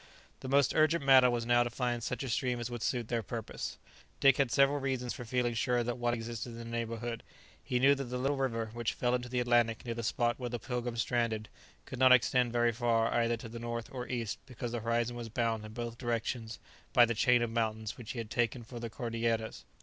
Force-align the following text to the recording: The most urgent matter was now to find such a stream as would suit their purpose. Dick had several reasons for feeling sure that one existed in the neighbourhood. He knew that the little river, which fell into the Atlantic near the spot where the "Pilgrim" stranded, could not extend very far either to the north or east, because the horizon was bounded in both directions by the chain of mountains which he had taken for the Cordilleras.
The 0.39 0.47
most 0.49 0.73
urgent 0.73 1.05
matter 1.05 1.29
was 1.29 1.45
now 1.45 1.61
to 1.61 1.69
find 1.69 2.01
such 2.01 2.23
a 2.23 2.29
stream 2.29 2.59
as 2.59 2.71
would 2.71 2.81
suit 2.81 3.07
their 3.07 3.21
purpose. 3.21 3.77
Dick 4.19 4.37
had 4.37 4.49
several 4.49 4.79
reasons 4.79 5.13
for 5.13 5.25
feeling 5.25 5.53
sure 5.53 5.83
that 5.83 5.99
one 5.99 6.15
existed 6.15 6.53
in 6.53 6.57
the 6.57 6.65
neighbourhood. 6.65 7.21
He 7.63 7.77
knew 7.77 7.93
that 7.93 8.05
the 8.05 8.17
little 8.17 8.35
river, 8.37 8.71
which 8.73 8.95
fell 8.95 9.13
into 9.13 9.29
the 9.29 9.39
Atlantic 9.39 9.85
near 9.85 9.93
the 9.93 10.01
spot 10.01 10.39
where 10.39 10.49
the 10.49 10.57
"Pilgrim" 10.57 10.97
stranded, 10.97 11.49
could 11.85 11.99
not 11.99 12.11
extend 12.11 12.51
very 12.51 12.71
far 12.71 13.13
either 13.13 13.37
to 13.37 13.47
the 13.47 13.59
north 13.59 13.89
or 13.91 14.07
east, 14.07 14.39
because 14.47 14.71
the 14.71 14.79
horizon 14.79 15.15
was 15.15 15.29
bounded 15.29 15.67
in 15.67 15.73
both 15.73 15.99
directions 15.99 16.57
by 16.93 17.05
the 17.05 17.13
chain 17.13 17.43
of 17.43 17.51
mountains 17.51 17.95
which 17.95 18.13
he 18.13 18.17
had 18.17 18.31
taken 18.31 18.63
for 18.63 18.79
the 18.79 18.89
Cordilleras. 18.89 19.65